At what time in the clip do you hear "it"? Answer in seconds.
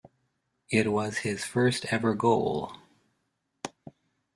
0.71-0.91